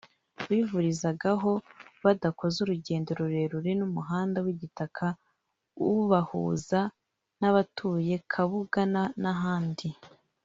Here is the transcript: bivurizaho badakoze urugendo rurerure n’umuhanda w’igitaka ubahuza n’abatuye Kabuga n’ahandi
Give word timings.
bivurizaho 0.49 1.51
badakoze 2.03 2.57
urugendo 2.61 3.09
rurerure 3.19 3.71
n’umuhanda 3.79 4.37
w’igitaka 4.45 5.05
ubahuza 5.91 6.79
n’abatuye 7.39 8.15
Kabuga 8.31 8.81
n’ahandi 9.23 9.89